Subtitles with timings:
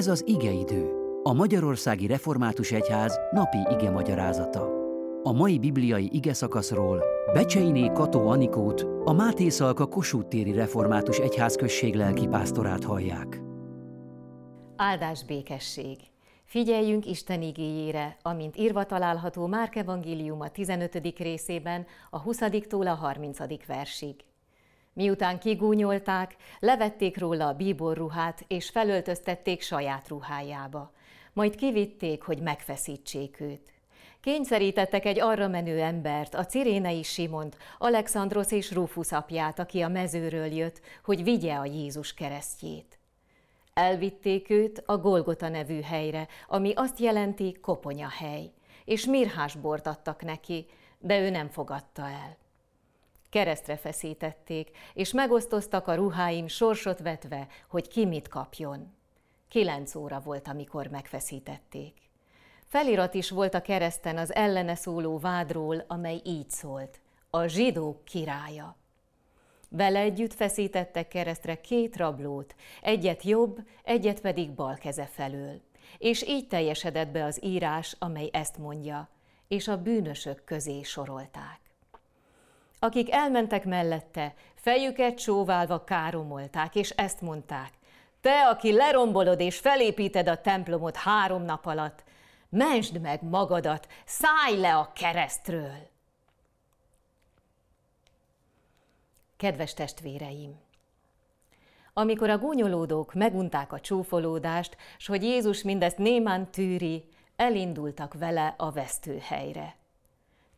[0.00, 0.90] Ez az igeidő,
[1.22, 4.68] a Magyarországi Református Egyház napi ige magyarázata.
[5.22, 11.94] A mai bibliai ige szakaszról Becseiné Kató Anikót, a Máté Szalka Kossuth téri Református Egyházközség
[11.94, 13.40] lelkipásztorát hallják.
[14.76, 15.96] Áldás békesség!
[16.44, 21.18] Figyeljünk Isten igéjére, amint írva található Márk Evangélium a 15.
[21.18, 23.66] részében, a 20-tól a 30.
[23.66, 24.14] versig.
[24.92, 30.92] Miután kigúnyolták, levették róla a bíborruhát, és felöltöztették saját ruhájába.
[31.32, 33.72] Majd kivitték, hogy megfeszítsék őt.
[34.20, 40.52] Kényszerítettek egy arra menő embert, a cirénei Simont, Alexandros és Rufus apját, aki a mezőről
[40.52, 42.98] jött, hogy vigye a Jézus keresztjét.
[43.74, 48.50] Elvitték őt a Golgota nevű helyre, ami azt jelenti koponya hely,
[48.84, 50.66] és mirhás bort adtak neki,
[50.98, 52.36] de ő nem fogadta el.
[53.30, 58.94] Keresztre feszítették, és megosztoztak a ruháim sorsot vetve, hogy ki mit kapjon.
[59.48, 61.94] Kilenc óra volt, amikor megfeszítették.
[62.66, 67.00] Felirat is volt a kereszten az ellene szóló vádról, amely így szólt.
[67.30, 68.76] A zsidók királya.
[69.68, 75.60] Vele együtt feszítettek keresztre két rablót, egyet jobb, egyet pedig bal keze felől.
[75.98, 79.08] És így teljesedett be az írás, amely ezt mondja,
[79.48, 81.59] és a bűnösök közé sorolták.
[82.82, 87.72] Akik elmentek mellette, fejüket csóválva káromolták, és ezt mondták,
[88.20, 92.04] te, aki lerombolod és felépíted a templomot három nap alatt,
[92.48, 95.88] mensd meg magadat, szállj le a keresztről!
[99.36, 100.58] Kedves testvéreim!
[101.92, 107.04] Amikor a gúnyolódók megunták a csúfolódást, s hogy Jézus mindezt némán tűri,
[107.36, 109.79] elindultak vele a vesztőhelyre.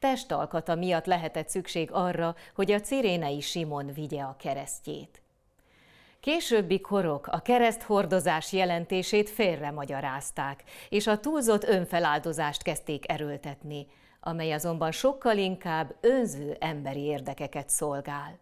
[0.00, 5.22] Testalkata miatt lehetett szükség arra, hogy a cirénei Simon vigye a keresztjét.
[6.20, 13.86] Későbbi korok a kereszthordozás jelentését félre magyarázták, és a túlzott önfeláldozást kezdték erőltetni,
[14.20, 18.38] amely azonban sokkal inkább önző emberi érdekeket szolgál.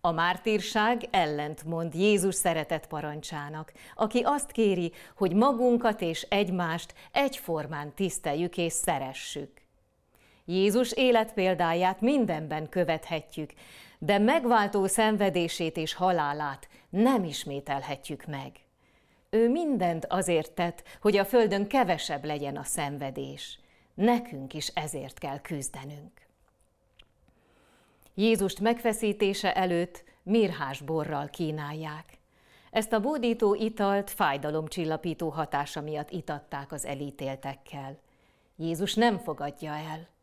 [0.00, 8.56] A mártírság ellentmond Jézus szeretett parancsának, aki azt kéri, hogy magunkat és egymást egyformán tiszteljük
[8.56, 9.67] és szeressük.
[10.50, 13.50] Jézus életpéldáját mindenben követhetjük,
[13.98, 18.52] de megváltó szenvedését és halálát nem ismételhetjük meg.
[19.30, 23.58] Ő mindent azért tett, hogy a földön kevesebb legyen a szenvedés.
[23.94, 26.26] Nekünk is ezért kell küzdenünk.
[28.14, 32.18] Jézust megfeszítése előtt mirhás borral kínálják.
[32.70, 37.98] Ezt a bódító italt fájdalomcsillapító hatása miatt itatták az elítéltekkel.
[38.56, 40.16] Jézus nem fogadja el.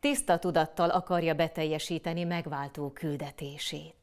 [0.00, 3.94] Tiszta tudattal akarja beteljesíteni megváltó küldetését.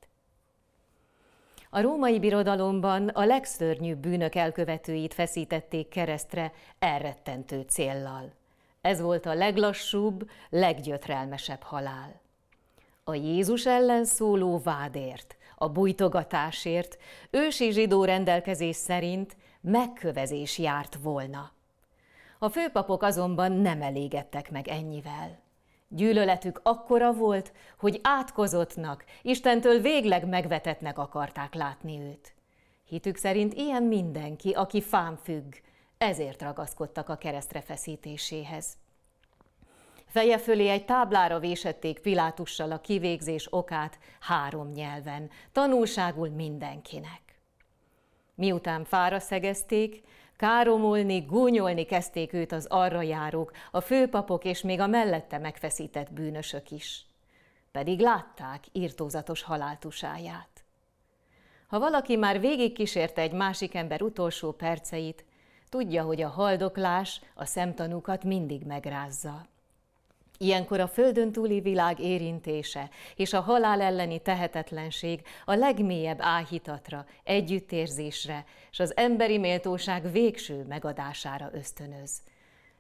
[1.70, 8.34] A római birodalomban a legszörnyűbb bűnök elkövetőit feszítették keresztre elrettentő céllal.
[8.82, 12.26] Ez volt a leglassúbb, leggyötrelmesebb halál
[13.08, 16.98] a Jézus ellen szóló vádért, a bújtogatásért
[17.30, 21.52] ősi zsidó rendelkezés szerint megkövezés járt volna.
[22.40, 25.40] A főpapok azonban nem elégedtek meg ennyivel.
[25.90, 32.36] Gyűlöletük akkora volt, hogy átkozottnak, Istentől végleg megvetetnek akarták látni őt.
[32.84, 35.54] Hitük szerint ilyen mindenki, aki fám függ,
[35.98, 38.78] ezért ragaszkodtak a keresztre feszítéséhez.
[40.06, 47.22] Feje fölé egy táblára vésették Pilátussal a kivégzés okát három nyelven, tanulságul mindenkinek.
[48.36, 50.04] Miután fára szegezték,
[50.38, 56.72] káromolni, gúnyolni kezdték őt az arra járók, a főpapok és még a mellette megfeszített bűnösök
[56.72, 57.06] is.
[57.72, 60.64] Pedig látták írtózatos haláltusáját.
[61.68, 65.26] Ha valaki már végigkísérte egy másik ember utolsó perceit,
[65.70, 69.46] tudja, hogy a haldoklás a szemtanúkat mindig megrázza.
[70.38, 78.46] Ilyenkor a földön túli világ érintése és a halál elleni tehetetlenség a legmélyebb áhítatra, együttérzésre
[78.72, 82.22] és az emberi méltóság végső megadására ösztönöz.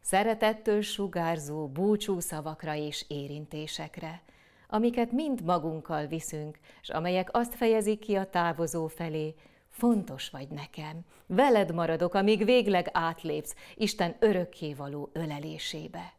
[0.01, 4.21] Szeretettől sugárzó búcsú szavakra és érintésekre,
[4.67, 9.35] amiket mind magunkkal viszünk, és amelyek azt fejezik ki a távozó felé,
[9.69, 16.16] fontos vagy nekem, veled maradok, amíg végleg átlépsz Isten örökkévaló ölelésébe.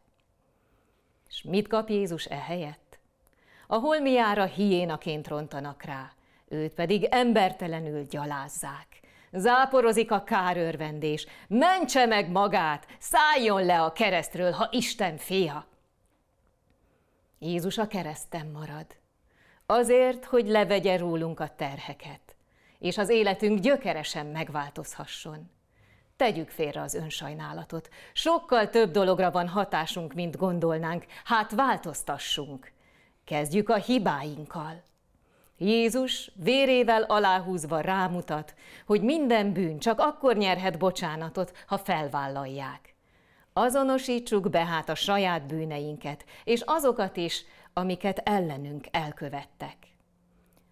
[1.29, 2.99] És mit kap Jézus ehelyett?
[3.67, 6.11] A holmiára hiénaként rontanak rá,
[6.47, 8.99] őt pedig embertelenül gyalázzák.
[9.31, 15.67] Záporozik a kárörvendés, mentse meg magát, szálljon le a keresztről, ha Isten fia.
[17.39, 18.85] Jézus a kereszten marad.
[19.65, 22.35] Azért, hogy levegye rólunk a terheket,
[22.79, 25.51] és az életünk gyökeresen megváltozhasson.
[26.19, 27.89] Tegyük félre az önsajnálatot.
[28.13, 32.71] Sokkal több dologra van hatásunk, mint gondolnánk, hát változtassunk.
[33.25, 34.83] Kezdjük a hibáinkkal.
[35.57, 38.53] Jézus vérével aláhúzva rámutat,
[38.85, 42.95] hogy minden bűn csak akkor nyerhet bocsánatot, ha felvállalják.
[43.53, 47.43] Azonosítsuk be hát a saját bűneinket, és azokat is,
[47.73, 49.77] amiket ellenünk elkövettek.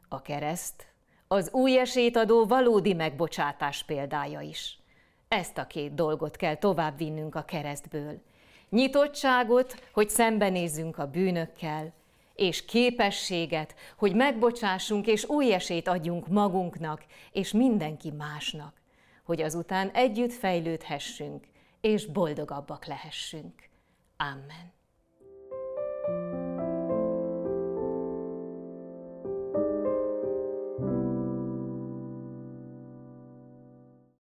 [0.09, 0.87] A kereszt
[1.27, 4.79] az új esélyt adó valódi megbocsátás példája is.
[5.27, 8.21] Ezt a két dolgot kell tovább vinnünk a keresztből.
[8.69, 11.93] Nyitottságot, hogy szembenézzünk a bűnökkel,
[12.35, 18.81] és képességet, hogy megbocsássunk és új esélyt adjunk magunknak és mindenki másnak,
[19.23, 21.47] hogy azután együtt fejlődhessünk
[21.81, 23.69] és boldogabbak lehessünk.
[24.17, 24.76] Amen.